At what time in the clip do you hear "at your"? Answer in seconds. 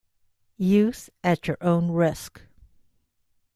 1.23-1.57